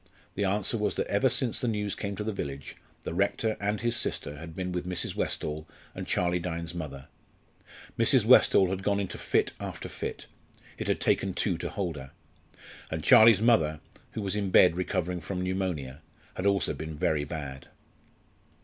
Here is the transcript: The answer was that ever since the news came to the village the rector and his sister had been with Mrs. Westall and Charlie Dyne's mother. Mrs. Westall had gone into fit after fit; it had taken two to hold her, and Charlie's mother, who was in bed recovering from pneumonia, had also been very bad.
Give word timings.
The 0.33 0.45
answer 0.45 0.79
was 0.79 0.95
that 0.95 1.05
ever 1.05 1.29
since 1.29 1.59
the 1.59 1.67
news 1.67 1.93
came 1.93 2.15
to 2.15 2.23
the 2.23 2.33
village 2.33 2.75
the 3.03 3.13
rector 3.13 3.55
and 3.61 3.79
his 3.81 3.95
sister 3.95 4.37
had 4.37 4.55
been 4.55 4.71
with 4.71 4.83
Mrs. 4.89 5.13
Westall 5.13 5.69
and 5.93 6.07
Charlie 6.07 6.39
Dyne's 6.39 6.73
mother. 6.73 7.07
Mrs. 7.99 8.25
Westall 8.25 8.71
had 8.71 8.81
gone 8.81 8.99
into 8.99 9.19
fit 9.19 9.51
after 9.59 9.87
fit; 9.87 10.25
it 10.79 10.87
had 10.87 10.99
taken 10.99 11.35
two 11.35 11.55
to 11.59 11.69
hold 11.69 11.97
her, 11.97 12.13
and 12.89 13.03
Charlie's 13.03 13.43
mother, 13.43 13.79
who 14.13 14.23
was 14.23 14.35
in 14.35 14.49
bed 14.49 14.75
recovering 14.75 15.21
from 15.21 15.43
pneumonia, 15.43 16.01
had 16.33 16.47
also 16.47 16.73
been 16.73 16.97
very 16.97 17.23
bad. 17.23 17.67